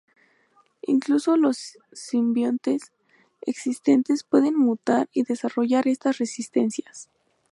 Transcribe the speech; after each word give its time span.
Incluso 0.81 1.37
los 1.37 1.77
simbiontes 1.91 2.91
existentes 3.41 4.23
pueden 4.23 4.55
mutar 4.57 5.07
y 5.13 5.21
desarrollar 5.25 5.87
estas 5.87 6.17
resistencias. 6.17 7.11